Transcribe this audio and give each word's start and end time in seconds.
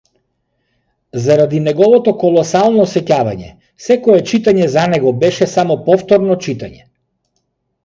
Заради 1.25 1.59
неговото 1.65 2.13
колосално 2.23 2.87
сеќавање, 2.95 3.51
секое 3.89 4.25
читање 4.33 4.71
за 4.79 4.89
него 4.97 5.15
беше 5.27 5.51
само 5.55 5.79
повторно 5.91 6.41
читање. 6.49 6.85